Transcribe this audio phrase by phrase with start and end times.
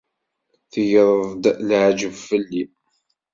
[0.71, 2.63] Tegreḍ-d leεǧeb fell-i.